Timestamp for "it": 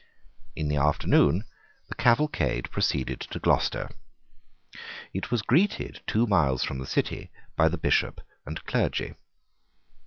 5.13-5.29